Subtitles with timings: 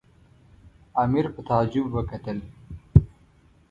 [1.03, 2.37] امیر په تعجب وکتل.